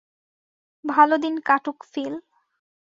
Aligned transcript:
ভালো 0.85 1.15
দিন 1.17 1.35
কাটুক, 1.39 1.77
ফিল। 1.91 2.13